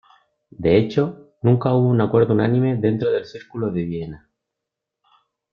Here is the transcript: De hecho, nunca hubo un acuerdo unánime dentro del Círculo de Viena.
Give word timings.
De 0.49 0.77
hecho, 0.79 1.27
nunca 1.43 1.75
hubo 1.75 1.87
un 1.87 2.01
acuerdo 2.01 2.33
unánime 2.33 2.75
dentro 2.75 3.11
del 3.11 3.25
Círculo 3.27 3.69
de 3.69 3.83
Viena. 3.83 4.29